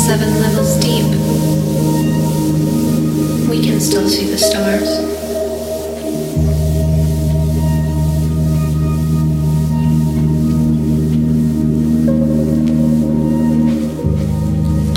seven 0.00 0.40
levels 0.40 0.76
deep, 0.78 1.04
we 3.50 3.60
can 3.62 3.78
still 3.78 4.08
see 4.08 4.24
the 4.30 4.38
stars. 4.38 4.88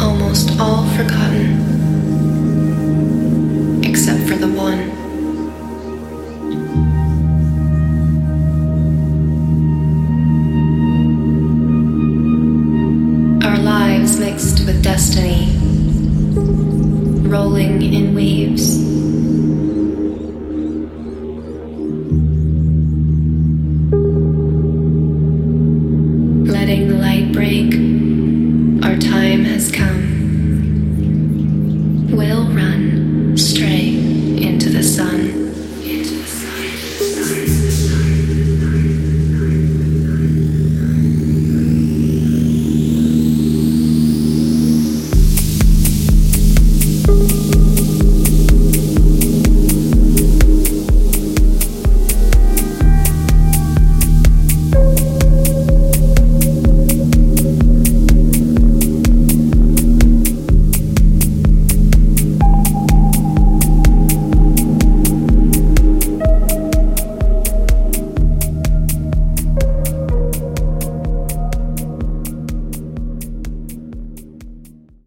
Almost 0.01 0.57
all 0.57 0.85
forgotten, 0.95 1.49
except 3.83 4.21
for 4.29 4.35
the 4.35 4.47
one. 4.47 5.02
Mixed 14.23 14.65
with 14.65 14.81
destiny, 14.81 15.51
rolling 17.27 17.81
in 17.83 18.15
waves. 18.15 19.12